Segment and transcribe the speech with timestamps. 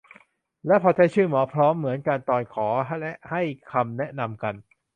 [0.67, 2.67] และพอใช้ชื่อ หมอพร้อม เหมือนกัน ตอนขอ
[3.01, 4.53] และให้คำแนะนำกัน